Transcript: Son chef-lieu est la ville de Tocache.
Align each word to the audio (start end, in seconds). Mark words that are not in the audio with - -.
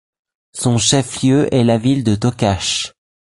Son 0.53 0.79
chef-lieu 0.79 1.47
est 1.53 1.63
la 1.63 1.77
ville 1.77 2.03
de 2.03 2.15
Tocache. 2.15 2.93